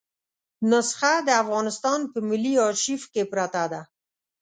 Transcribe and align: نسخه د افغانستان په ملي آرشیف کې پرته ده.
نسخه 0.69 1.13
د 1.27 1.29
افغانستان 1.43 1.99
په 2.11 2.17
ملي 2.29 2.53
آرشیف 2.67 3.01
کې 3.13 3.23
پرته 3.31 3.63
ده. 3.71 3.81